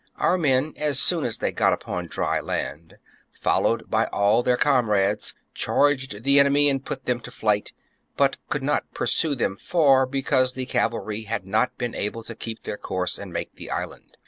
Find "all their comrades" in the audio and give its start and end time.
4.05-5.35